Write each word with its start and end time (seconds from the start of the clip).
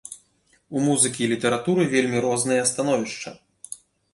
У 0.77 0.85
музыкі 0.85 1.21
і 1.25 1.29
літаратуры 1.33 1.85
вельмі 1.93 2.25
розныя 2.27 2.67
становішча. 2.71 3.29